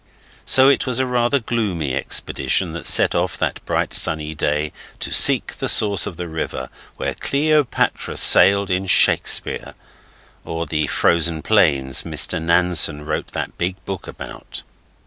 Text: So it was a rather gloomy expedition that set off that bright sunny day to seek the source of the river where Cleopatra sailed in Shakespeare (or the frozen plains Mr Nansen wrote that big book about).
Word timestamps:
So 0.47 0.67
it 0.67 0.87
was 0.87 0.99
a 0.99 1.05
rather 1.05 1.37
gloomy 1.37 1.93
expedition 1.93 2.73
that 2.73 2.87
set 2.87 3.13
off 3.13 3.37
that 3.37 3.63
bright 3.65 3.93
sunny 3.93 4.33
day 4.33 4.73
to 4.99 5.13
seek 5.13 5.53
the 5.53 5.69
source 5.69 6.07
of 6.07 6.17
the 6.17 6.27
river 6.27 6.69
where 6.97 7.13
Cleopatra 7.13 8.17
sailed 8.17 8.71
in 8.71 8.87
Shakespeare 8.87 9.75
(or 10.43 10.65
the 10.65 10.87
frozen 10.87 11.43
plains 11.43 12.01
Mr 12.01 12.41
Nansen 12.41 13.05
wrote 13.05 13.27
that 13.33 13.59
big 13.59 13.75
book 13.85 14.07
about). 14.07 14.63